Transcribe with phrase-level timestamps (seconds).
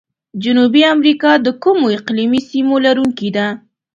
[0.43, 3.47] جنوبي امریکا د کومو اقلیمي سیمو لرونکي ده؟